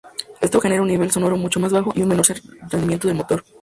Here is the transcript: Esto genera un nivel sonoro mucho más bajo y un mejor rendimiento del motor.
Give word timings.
Esto 0.41 0.59
genera 0.59 0.81
un 0.81 0.87
nivel 0.87 1.11
sonoro 1.11 1.37
mucho 1.37 1.59
más 1.59 1.71
bajo 1.71 1.93
y 1.95 2.01
un 2.01 2.07
mejor 2.09 2.25
rendimiento 2.71 3.07
del 3.07 3.17
motor. 3.17 3.43